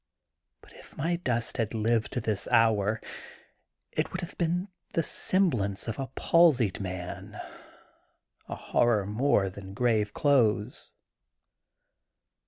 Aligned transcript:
But 0.61 0.73
if 0.73 0.97
my 0.97 1.17
dust 1.17 1.57
had 1.57 1.75
lived 1.75 2.11
to 2.13 2.19
this 2.21 2.47
hour, 2.51 2.99
it 3.91 4.09
would 4.11 4.21
have 4.21 4.35
been 4.35 4.69
the 4.93 5.03
semblance 5.03 5.87
of 5.87 5.99
a 5.99 6.07
palsied 6.15 6.79
man, 6.79 7.39
a 8.47 8.55
horror 8.55 9.05
more 9.05 9.47
than 9.47 9.75
grave 9.75 10.11
clothes. 10.11 10.93